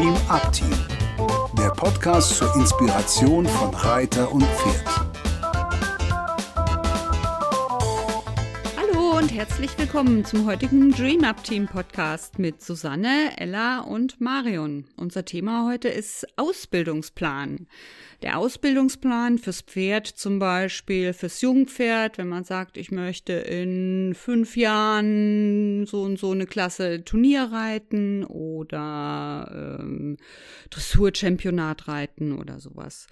[0.00, 0.72] Dream Up Team,
[1.58, 5.09] der Podcast zur Inspiration von Reiter und Pferd.
[9.40, 14.84] Herzlich willkommen zum heutigen Dream Up Team Podcast mit Susanne, Ella und Marion.
[14.98, 17.66] Unser Thema heute ist Ausbildungsplan.
[18.20, 24.58] Der Ausbildungsplan fürs Pferd zum Beispiel, fürs Jungpferd, wenn man sagt, ich möchte in fünf
[24.58, 30.18] Jahren so und so eine Klasse Turnier reiten oder ähm,
[30.68, 33.06] Dressurchampionat reiten oder sowas.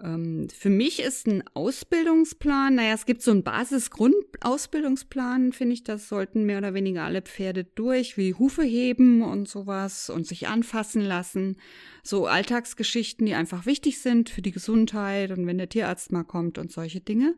[0.00, 6.08] Ähm, für mich ist ein Ausbildungsplan, naja, es gibt so einen Basis-Grundausbildungsplan, finde ich, das
[6.08, 11.02] sollten mehr oder weniger alle Pferde durch, wie Hufe heben und sowas und sich anfassen
[11.02, 11.56] lassen.
[12.02, 16.58] So Alltagsgeschichten, die einfach wichtig sind für die Gesundheit und wenn der Tierarzt mal kommt
[16.58, 17.36] und solche Dinge.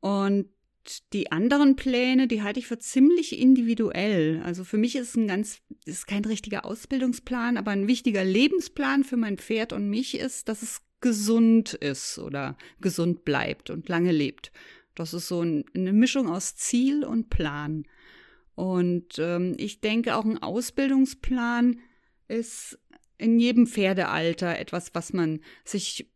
[0.00, 0.48] Und
[1.12, 4.42] die anderen Pläne, die halte ich für ziemlich individuell.
[4.44, 9.16] Also für mich ist ein ganz, ist kein richtiger Ausbildungsplan, aber ein wichtiger Lebensplan für
[9.16, 14.50] mein Pferd und mich ist, dass es gesund ist oder gesund bleibt und lange lebt.
[14.94, 17.84] Das ist so ein, eine Mischung aus Ziel und Plan.
[18.54, 21.80] Und ähm, ich denke, auch ein Ausbildungsplan
[22.28, 22.78] ist
[23.18, 26.08] in jedem Pferdealter etwas, was man sich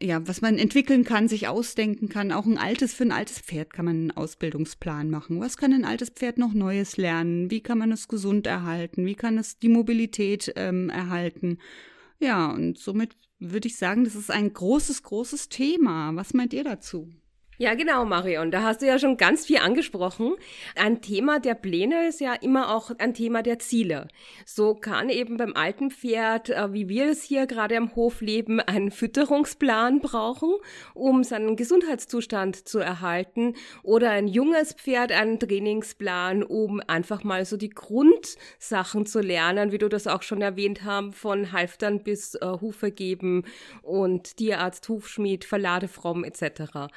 [0.00, 2.32] ja, was man entwickeln kann, sich ausdenken kann.
[2.32, 5.40] Auch ein altes, für ein altes Pferd kann man einen Ausbildungsplan machen.
[5.40, 7.50] Was kann ein altes Pferd noch Neues lernen?
[7.50, 9.04] Wie kann man es gesund erhalten?
[9.04, 11.58] Wie kann es die Mobilität ähm, erhalten?
[12.18, 13.16] Ja, und somit
[13.50, 16.14] würde ich sagen, das ist ein großes, großes Thema.
[16.14, 17.08] Was meint ihr dazu?
[17.62, 18.50] Ja, genau, Marion.
[18.50, 20.34] Da hast du ja schon ganz viel angesprochen.
[20.74, 24.08] Ein Thema der Pläne ist ja immer auch ein Thema der Ziele.
[24.44, 28.58] So kann eben beim alten Pferd, äh, wie wir es hier gerade am Hof leben,
[28.58, 30.56] einen Fütterungsplan brauchen,
[30.92, 33.54] um seinen Gesundheitszustand zu erhalten.
[33.84, 39.78] Oder ein junges Pferd einen Trainingsplan, um einfach mal so die Grundsachen zu lernen, wie
[39.78, 43.44] du das auch schon erwähnt haben, von Halftern bis äh, Hufe geben
[43.82, 46.88] und Tierarzt, Hufschmied, Verladefromm etc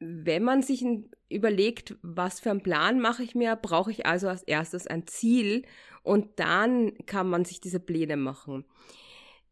[0.00, 0.84] wenn man sich
[1.28, 5.64] überlegt, was für einen Plan mache ich mir, brauche ich also als erstes ein Ziel
[6.02, 8.64] und dann kann man sich diese Pläne machen.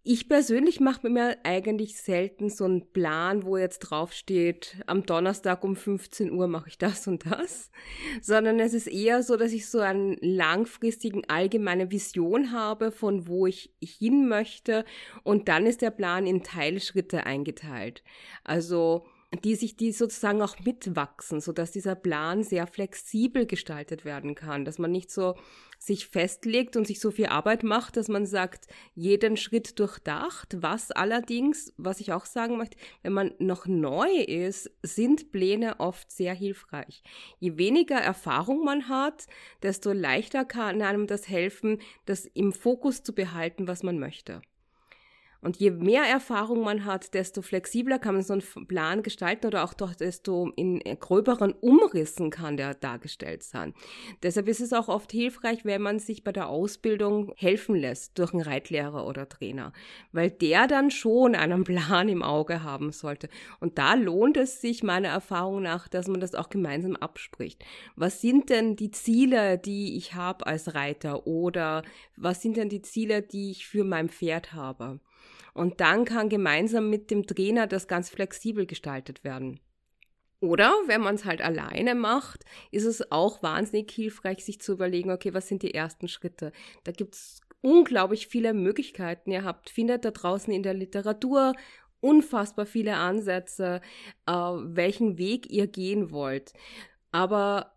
[0.08, 5.74] Ich persönlich mache mir eigentlich selten so einen Plan, wo jetzt draufsteht, am Donnerstag um
[5.74, 7.72] 15 Uhr mache ich das und das,
[8.22, 13.48] sondern es ist eher so, dass ich so einen langfristigen allgemeine Vision habe, von wo
[13.48, 14.84] ich hin möchte
[15.24, 18.04] und dann ist der Plan in Teilschritte eingeteilt.
[18.44, 24.34] Also die sich die sozusagen auch mitwachsen, so dass dieser Plan sehr flexibel gestaltet werden
[24.34, 25.34] kann, dass man nicht so
[25.78, 30.56] sich festlegt und sich so viel Arbeit macht, dass man sagt, jeden Schritt durchdacht.
[30.60, 36.10] Was allerdings, was ich auch sagen möchte, wenn man noch neu ist, sind Pläne oft
[36.10, 37.02] sehr hilfreich.
[37.38, 39.26] Je weniger Erfahrung man hat,
[39.62, 44.40] desto leichter kann einem das helfen, das im Fokus zu behalten, was man möchte.
[45.40, 49.64] Und je mehr Erfahrung man hat, desto flexibler kann man so einen Plan gestalten oder
[49.64, 53.74] auch doch desto in gröberen Umrissen kann der dargestellt sein.
[54.22, 58.32] Deshalb ist es auch oft hilfreich, wenn man sich bei der Ausbildung helfen lässt durch
[58.32, 59.72] einen Reitlehrer oder Trainer,
[60.12, 63.28] weil der dann schon einen Plan im Auge haben sollte.
[63.60, 67.64] Und da lohnt es sich meiner Erfahrung nach, dass man das auch gemeinsam abspricht.
[67.94, 71.82] Was sind denn die Ziele, die ich habe als Reiter oder
[72.16, 75.00] was sind denn die Ziele, die ich für mein Pferd habe?
[75.54, 79.60] Und dann kann gemeinsam mit dem Trainer das ganz flexibel gestaltet werden.
[80.40, 85.10] Oder wenn man es halt alleine macht, ist es auch wahnsinnig hilfreich, sich zu überlegen,
[85.10, 86.52] okay, was sind die ersten Schritte?
[86.84, 89.30] Da gibt es unglaublich viele Möglichkeiten.
[89.30, 91.54] Ihr habt, findet da draußen in der Literatur
[92.00, 93.80] unfassbar viele Ansätze,
[94.26, 96.52] äh, welchen Weg ihr gehen wollt.
[97.12, 97.75] Aber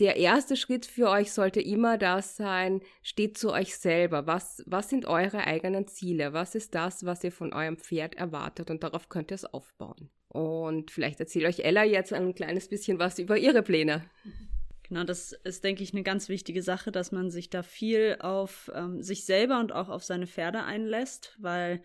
[0.00, 4.26] der erste Schritt für euch sollte immer das sein, steht zu euch selber.
[4.26, 6.32] Was, was sind eure eigenen Ziele?
[6.32, 8.70] Was ist das, was ihr von eurem Pferd erwartet?
[8.70, 10.08] Und darauf könnt ihr es aufbauen.
[10.28, 14.04] Und vielleicht erzählt euch Ella jetzt ein kleines bisschen was über ihre Pläne.
[14.88, 18.72] Genau, das ist, denke ich, eine ganz wichtige Sache, dass man sich da viel auf
[18.74, 21.82] ähm, sich selber und auch auf seine Pferde einlässt, weil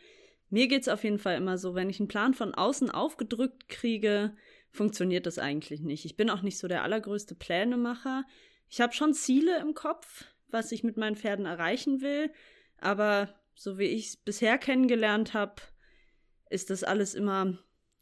[0.49, 3.67] mir geht es auf jeden Fall immer so, wenn ich einen Plan von außen aufgedrückt
[3.67, 4.35] kriege,
[4.75, 6.05] funktioniert das eigentlich nicht.
[6.05, 8.25] Ich bin auch nicht so der allergrößte Plänemacher.
[8.69, 12.31] Ich habe schon Ziele im Kopf, was ich mit meinen Pferden erreichen will,
[12.77, 15.61] aber so wie ich es bisher kennengelernt habe,
[16.49, 17.57] ist das alles immer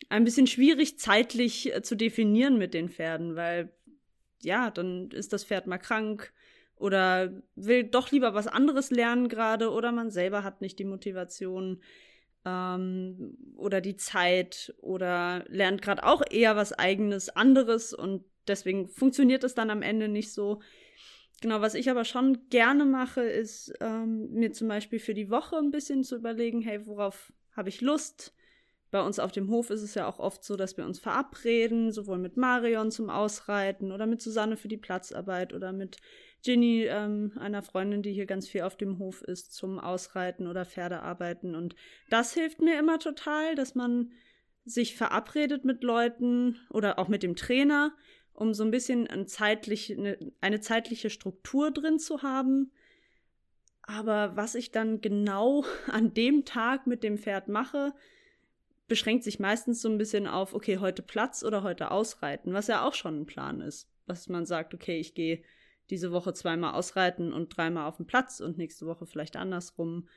[0.09, 3.73] ein bisschen schwierig zeitlich äh, zu definieren mit den Pferden, weil
[4.41, 6.33] ja, dann ist das Pferd mal krank
[6.75, 11.81] oder will doch lieber was anderes lernen gerade oder man selber hat nicht die Motivation
[12.45, 19.44] ähm, oder die Zeit oder lernt gerade auch eher was eigenes, anderes und deswegen funktioniert
[19.44, 20.62] es dann am Ende nicht so.
[21.42, 25.57] Genau, was ich aber schon gerne mache, ist ähm, mir zum Beispiel für die Woche
[25.57, 28.34] ein bisschen zu überlegen, hey, worauf habe ich Lust?
[28.94, 31.92] Bei uns auf dem Hof ist es ja auch oft so, dass wir uns verabreden,
[31.92, 35.98] sowohl mit Marion zum Ausreiten oder mit Susanne für die Platzarbeit oder mit
[36.44, 40.63] Ginny, ähm, einer Freundin, die hier ganz viel auf dem Hof ist, zum Ausreiten oder
[40.63, 41.56] Pferdearbeiten.
[41.56, 41.74] Und
[42.12, 44.12] das hilft mir immer total, dass man
[44.63, 47.95] sich verabredet mit Leuten oder auch mit dem Trainer
[48.34, 52.72] um so ein bisschen ein zeitlich, eine, eine zeitliche Struktur drin zu haben.
[53.81, 57.92] Aber was ich dann genau an dem Tag mit dem Pferd mache,
[58.94, 62.88] beschränkt sich meistens so ein bisschen auf, okay, heute Platz oder heute ausreiten, was ja
[62.88, 63.90] auch schon ein Plan ist.
[64.06, 65.42] Was man sagt, okay, ich gehe
[65.90, 70.07] diese Woche zweimal ausreiten und dreimal auf den Platz und nächste Woche vielleicht andersrum.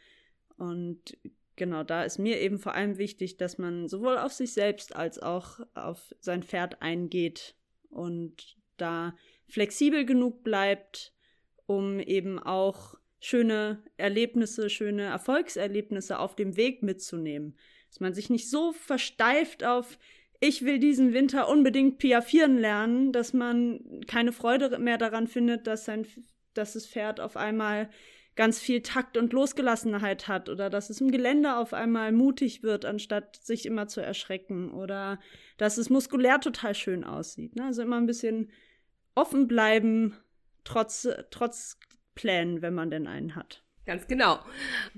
[0.59, 1.17] Und
[1.57, 5.19] genau da ist mir eben vor allem wichtig, dass man sowohl auf sich selbst als
[5.21, 7.55] auch auf sein Pferd eingeht
[7.89, 9.17] und da
[9.49, 11.15] flexibel genug bleibt,
[11.65, 17.57] um eben auch schöne Erlebnisse, schöne Erfolgserlebnisse auf dem Weg mitzunehmen.
[17.89, 19.99] Dass man sich nicht so versteift auf,
[20.41, 25.85] ich will diesen Winter unbedingt piafieren lernen, dass man keine Freude mehr daran findet, dass
[25.85, 26.07] sein,
[26.55, 27.89] dass das Pferd auf einmal
[28.37, 32.85] ganz viel Takt und Losgelassenheit hat oder dass es im Gelände auf einmal mutig wird,
[32.85, 35.19] anstatt sich immer zu erschrecken oder
[35.57, 37.57] dass es muskulär total schön aussieht.
[37.57, 37.65] Ne?
[37.65, 38.51] Also immer ein bisschen
[39.15, 40.19] offen bleiben,
[40.65, 41.79] trotz, trotz
[42.15, 43.66] Plänen, wenn man denn einen hat.
[43.87, 44.41] Ganz genau.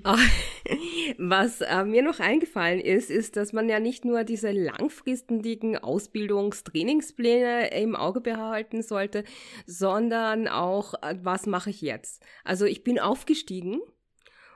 [1.18, 7.70] Was äh, mir noch eingefallen ist, ist, dass man ja nicht nur diese langfristigen Ausbildungstrainingspläne
[7.72, 9.24] im Auge behalten sollte,
[9.66, 12.24] sondern auch, äh, was mache ich jetzt?
[12.44, 13.82] Also ich bin aufgestiegen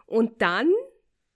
[0.06, 0.70] und dann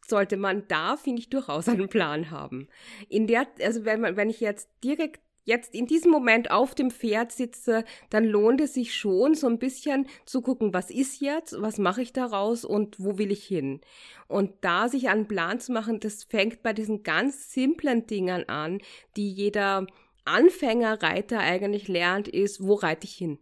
[0.07, 2.67] sollte man da, finde ich, durchaus einen Plan haben.
[3.11, 6.91] In der, also wenn man, wenn ich jetzt direkt jetzt in diesem Moment auf dem
[6.91, 11.61] Pferd sitze, dann lohnt es sich schon so ein bisschen zu gucken, was ist jetzt,
[11.63, 13.81] was mache ich daraus und wo will ich hin.
[14.29, 18.81] Und da sich einen Plan zu machen, das fängt bei diesen ganz simplen Dingen an,
[19.17, 19.87] die jeder
[20.25, 23.39] Anfängerreiter eigentlich lernt, ist, wo reite ich hin?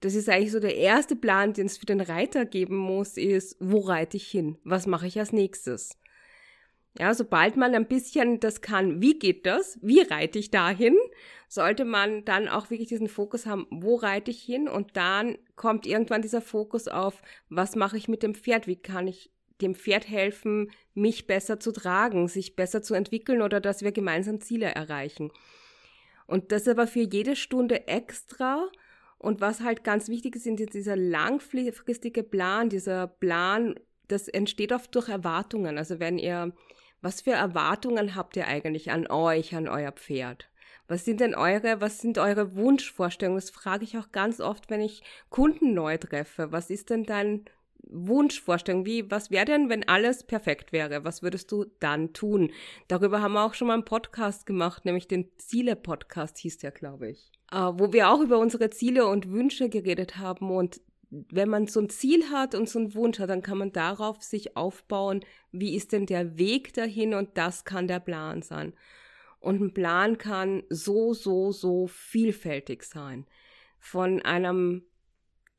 [0.00, 3.56] Das ist eigentlich so der erste Plan, den es für den Reiter geben muss, ist,
[3.60, 4.58] wo reite ich hin?
[4.62, 5.98] Was mache ich als nächstes?
[6.98, 9.78] Ja, sobald man ein bisschen das kann, wie geht das?
[9.82, 10.96] Wie reite ich dahin?
[11.48, 14.68] Sollte man dann auch wirklich diesen Fokus haben, wo reite ich hin?
[14.68, 18.66] Und dann kommt irgendwann dieser Fokus auf, was mache ich mit dem Pferd?
[18.66, 19.30] Wie kann ich
[19.60, 24.40] dem Pferd helfen, mich besser zu tragen, sich besser zu entwickeln oder dass wir gemeinsam
[24.40, 25.30] Ziele erreichen?
[26.26, 28.68] Und das aber für jede Stunde extra.
[29.18, 33.78] Und was halt ganz wichtig ist, sind dieser langfristige Plan, dieser Plan,
[34.08, 35.78] das entsteht oft durch Erwartungen.
[35.78, 36.52] Also wenn ihr
[37.02, 40.48] was für Erwartungen habt ihr eigentlich an euch, an euer Pferd?
[40.88, 43.40] Was sind denn eure, was sind eure Wunschvorstellungen?
[43.40, 46.52] Das frage ich auch ganz oft, wenn ich Kunden neu treffe.
[46.52, 47.44] Was ist denn dein
[47.88, 48.86] Wunschvorstellung?
[48.86, 51.04] Wie, was wäre denn, wenn alles perfekt wäre?
[51.04, 52.52] Was würdest du dann tun?
[52.88, 57.10] Darüber haben wir auch schon mal einen Podcast gemacht, nämlich den Ziele-Podcast hieß der, glaube
[57.10, 57.32] ich.
[57.52, 60.80] Äh, wo wir auch über unsere Ziele und Wünsche geredet haben und
[61.10, 64.22] wenn man so ein Ziel hat und so einen Wunsch hat, dann kann man darauf
[64.22, 68.74] sich aufbauen, wie ist denn der Weg dahin und das kann der Plan sein.
[69.46, 73.26] Und ein Plan kann so, so, so vielfältig sein.
[73.78, 74.82] Von einem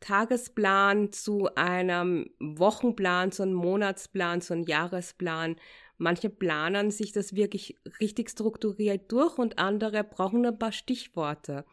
[0.01, 5.55] Tagesplan zu einem Wochenplan, zu einem Monatsplan, zu einem Jahresplan.
[5.97, 11.63] Manche planen sich das wirklich richtig strukturiert durch und andere brauchen ein paar Stichworte.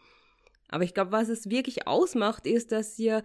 [0.69, 3.25] Aber ich glaube, was es wirklich ausmacht, ist, dass ihr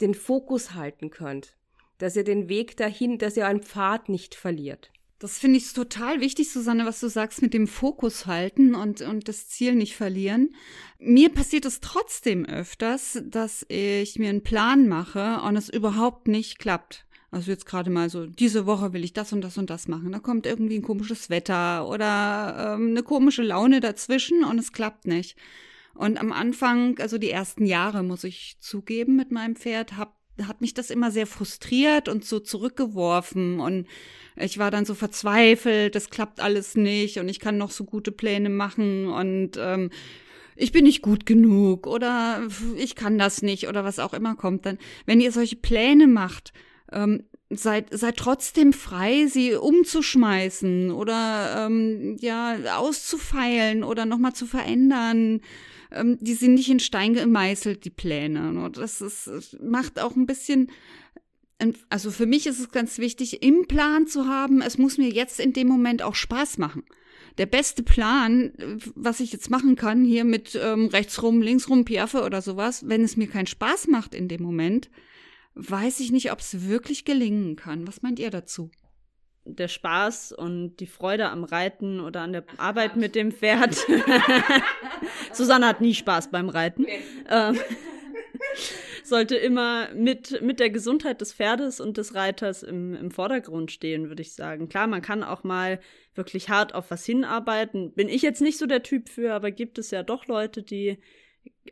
[0.00, 1.54] den Fokus halten könnt,
[1.98, 4.90] dass ihr den Weg dahin, dass ihr einen Pfad nicht verliert.
[5.22, 9.28] Das finde ich total wichtig, Susanne, was du sagst mit dem Fokus halten und, und
[9.28, 10.52] das Ziel nicht verlieren.
[10.98, 16.58] Mir passiert es trotzdem öfters, dass ich mir einen Plan mache und es überhaupt nicht
[16.58, 17.06] klappt.
[17.30, 20.10] Also jetzt gerade mal so, diese Woche will ich das und das und das machen.
[20.10, 25.06] Da kommt irgendwie ein komisches Wetter oder ähm, eine komische Laune dazwischen und es klappt
[25.06, 25.36] nicht.
[25.94, 30.60] Und am Anfang, also die ersten Jahre, muss ich zugeben, mit meinem Pferd, hab, hat
[30.60, 33.60] mich das immer sehr frustriert und so zurückgeworfen.
[33.60, 33.86] Und
[34.36, 38.12] ich war dann so verzweifelt, das klappt alles nicht und ich kann noch so gute
[38.12, 39.90] Pläne machen und ähm,
[40.56, 42.42] ich bin nicht gut genug oder
[42.76, 44.66] ich kann das nicht oder was auch immer kommt.
[44.66, 46.52] Dann, wenn ihr solche Pläne macht,
[46.92, 55.40] ähm, seid, seid trotzdem frei, sie umzuschmeißen oder ähm, ja auszufeilen oder nochmal zu verändern
[55.94, 58.48] ähm, die sind nicht in Stein gemeißelt, die Pläne.
[58.48, 60.70] Und das ist, macht auch ein bisschen,
[61.88, 65.40] also für mich ist es ganz wichtig, im Plan zu haben, es muss mir jetzt
[65.40, 66.84] in dem Moment auch Spaß machen.
[67.38, 68.52] Der beste Plan,
[68.94, 72.88] was ich jetzt machen kann, hier mit ähm, rechts rum, links rum, Piaffe oder sowas,
[72.88, 74.90] wenn es mir keinen Spaß macht in dem Moment,
[75.54, 77.86] weiß ich nicht, ob es wirklich gelingen kann.
[77.86, 78.70] Was meint ihr dazu?
[79.44, 83.74] Der Spaß und die Freude am Reiten oder an der Arbeit mit dem Pferd.
[85.32, 86.86] Susanne hat nie Spaß beim Reiten.
[87.28, 87.58] Ähm,
[89.04, 94.08] sollte immer mit, mit der Gesundheit des Pferdes und des Reiters im, im Vordergrund stehen,
[94.08, 94.68] würde ich sagen.
[94.68, 95.80] Klar, man kann auch mal
[96.14, 97.92] wirklich hart auf was hinarbeiten.
[97.92, 100.98] Bin ich jetzt nicht so der Typ für, aber gibt es ja doch Leute, die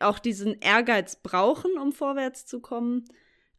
[0.00, 3.04] auch diesen Ehrgeiz brauchen, um vorwärts zu kommen.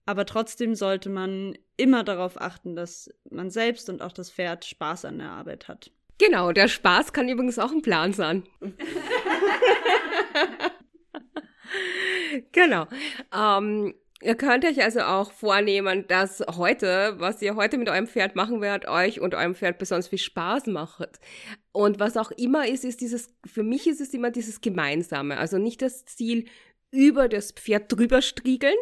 [0.05, 5.05] Aber trotzdem sollte man immer darauf achten, dass man selbst und auch das Pferd Spaß
[5.05, 5.91] an der Arbeit hat.
[6.17, 8.43] Genau, der Spaß kann übrigens auch ein Plan sein.
[12.51, 12.85] genau.
[13.35, 18.35] Ähm, Ihr könnt euch also auch vornehmen, dass heute, was ihr heute mit eurem Pferd
[18.35, 21.19] machen werdet, euch und eurem Pferd besonders viel Spaß macht.
[21.71, 25.37] Und was auch immer ist, ist dieses, für mich ist es immer dieses Gemeinsame.
[25.37, 26.45] Also nicht das Ziel,
[26.91, 28.75] über das Pferd drüber striegeln,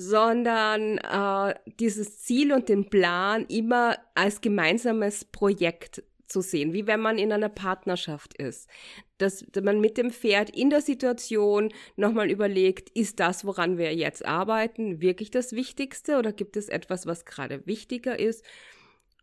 [0.00, 7.00] sondern äh, dieses Ziel und den Plan immer als gemeinsames Projekt zu sehen, wie wenn
[7.00, 8.68] man in einer Partnerschaft ist.
[9.16, 14.24] Dass man mit dem Pferd in der Situation nochmal überlegt, ist das, woran wir jetzt
[14.24, 18.44] arbeiten, wirklich das Wichtigste oder gibt es etwas, was gerade wichtiger ist?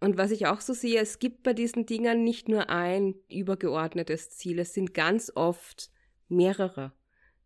[0.01, 4.31] Und was ich auch so sehe, es gibt bei diesen Dingern nicht nur ein übergeordnetes
[4.31, 5.89] Ziel, es sind ganz oft
[6.27, 6.91] mehrere.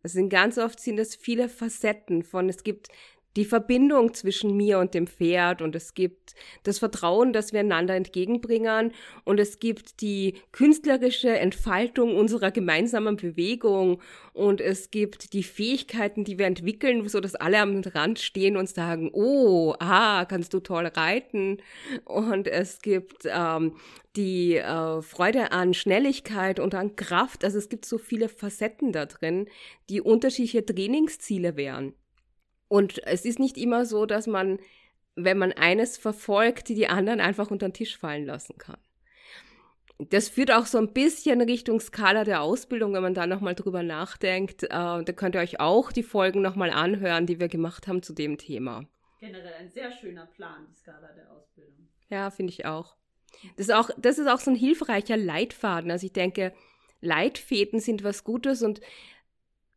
[0.02, 2.88] Es sind ganz oft sind es viele Facetten von, es gibt
[3.36, 6.34] die Verbindung zwischen mir und dem Pferd und es gibt
[6.64, 8.92] das Vertrauen, das wir einander entgegenbringen
[9.24, 14.00] und es gibt die künstlerische Entfaltung unserer gemeinsamen Bewegung
[14.32, 18.68] und es gibt die Fähigkeiten, die wir entwickeln, so dass alle am Rand stehen und
[18.68, 21.58] sagen, oh, ah, kannst du toll reiten
[22.04, 23.76] und es gibt ähm,
[24.16, 29.06] die äh, Freude an Schnelligkeit und an Kraft, also es gibt so viele Facetten da
[29.06, 29.48] drin,
[29.88, 31.94] die unterschiedliche Trainingsziele wären.
[32.70, 34.60] Und es ist nicht immer so, dass man,
[35.16, 38.78] wenn man eines verfolgt, die anderen einfach unter den Tisch fallen lassen kann.
[39.98, 43.82] Das führt auch so ein bisschen Richtung Skala der Ausbildung, wenn man da nochmal drüber
[43.82, 44.62] nachdenkt.
[44.62, 48.12] Äh, da könnt ihr euch auch die Folgen nochmal anhören, die wir gemacht haben zu
[48.12, 48.86] dem Thema.
[49.18, 51.88] Generell ein sehr schöner Plan, die Skala der Ausbildung.
[52.08, 52.94] Ja, finde ich auch.
[53.56, 55.90] Das ist auch, das ist auch so ein hilfreicher Leitfaden.
[55.90, 56.54] Also ich denke,
[57.00, 58.80] Leitfäden sind was Gutes und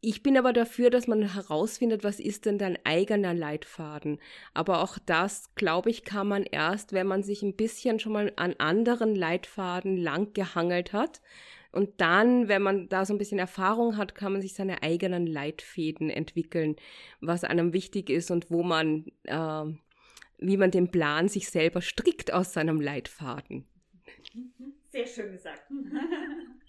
[0.06, 4.20] ich bin aber dafür, dass man herausfindet, was ist denn dein eigener Leitfaden.
[4.54, 8.34] Aber auch das, glaube ich, kann man erst, wenn man sich ein bisschen schon mal
[8.36, 11.22] an anderen Leitfaden lang gehangelt hat.
[11.72, 15.26] Und dann, wenn man da so ein bisschen Erfahrung hat, kann man sich seine eigenen
[15.26, 16.76] Leitfäden entwickeln,
[17.22, 19.64] was einem wichtig ist und wo man, äh,
[20.38, 23.64] wie man den Plan sich selber strickt aus seinem Leitfaden.
[24.92, 25.64] Sehr schön gesagt.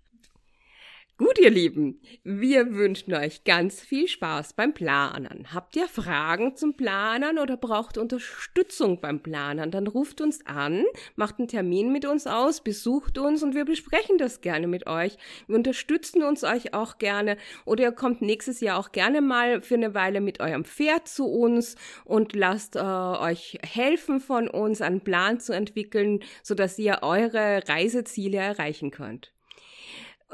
[1.17, 5.55] Gut, ihr Lieben, wir wünschen euch ganz viel Spaß beim Planen.
[5.55, 9.71] Habt ihr Fragen zum Planen oder braucht Unterstützung beim Planen?
[9.71, 14.19] Dann ruft uns an, macht einen Termin mit uns aus, besucht uns und wir besprechen
[14.19, 15.17] das gerne mit euch.
[15.47, 19.77] Wir unterstützen uns euch auch gerne oder ihr kommt nächstes Jahr auch gerne mal für
[19.77, 25.03] eine Weile mit eurem Pferd zu uns und lasst äh, euch helfen von uns, einen
[25.03, 29.33] Plan zu entwickeln, sodass ihr eure Reiseziele erreichen könnt.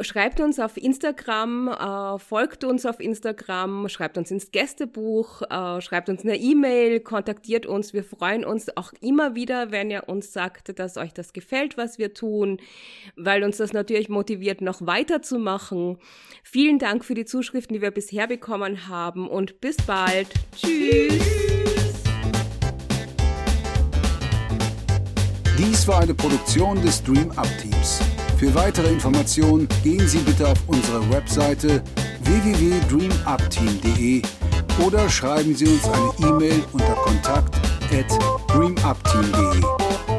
[0.02, 6.08] Schreibt uns auf Instagram, äh, folgt uns auf Instagram, schreibt uns ins Gästebuch, äh, schreibt
[6.08, 7.92] uns eine E-Mail, kontaktiert uns.
[7.92, 11.98] Wir freuen uns auch immer wieder, wenn ihr uns sagt, dass euch das gefällt, was
[11.98, 12.62] wir tun,
[13.14, 15.98] weil uns das natürlich motiviert, noch weiterzumachen.
[16.42, 20.28] Vielen Dank für die Zuschriften, die wir bisher bekommen haben und bis bald.
[20.56, 21.12] Tschüss.
[25.58, 28.00] Dies war eine Produktion des Dream Up Teams.
[28.40, 31.82] Für weitere Informationen gehen Sie bitte auf unsere Webseite
[32.24, 34.22] www.dreamupteam.de
[34.82, 37.54] oder schreiben Sie uns eine E-Mail unter kontakt
[37.92, 38.06] at
[38.48, 40.09] dreamupteam.de.